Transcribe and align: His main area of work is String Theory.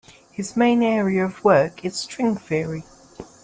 His 0.31 0.57
main 0.57 0.81
area 0.81 1.23
of 1.25 1.43
work 1.43 1.85
is 1.85 1.95
String 1.95 2.35
Theory. 2.35 2.85